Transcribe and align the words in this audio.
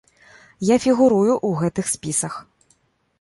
Я 0.69 0.77
фігурую 0.85 1.33
ў 1.47 1.51
гэтых 1.61 1.85
спісах. 1.93 2.39